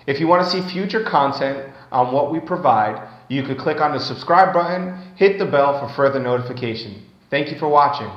If 0.07 0.19
you 0.21 0.27
want 0.27 0.43
to 0.45 0.51
see 0.51 0.67
future 0.73 1.05
content 1.05 1.73
on 1.93 2.13
what 2.13 2.33
we 2.33 2.41
provide, 2.41 3.07
you 3.29 3.43
could 3.43 3.59
click 3.59 3.81
on 3.81 3.93
the 3.93 4.01
subscribe 4.01 4.55
button, 4.55 4.99
hit 5.17 5.39
the 5.39 5.45
bell 5.45 5.79
for 5.79 5.95
further 5.95 6.19
notification. 6.19 7.03
Thank 7.31 7.53
you 7.53 7.59
for 7.59 7.69
watching. 7.69 8.11